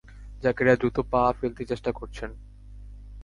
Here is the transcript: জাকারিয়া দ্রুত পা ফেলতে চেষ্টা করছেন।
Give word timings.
জাকারিয়া 0.43 0.75
দ্রুত 0.75 0.97
পা 1.11 1.21
ফেলতে 1.39 1.63
চেষ্টা 1.65 1.91
করছেন। 1.91 2.31